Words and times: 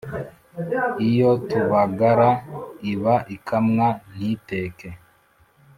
iyo 1.09 1.29
tubagara 1.49 2.29
iba 2.91 3.15
ikamwa 3.35 3.87
ntiteke 4.11 4.89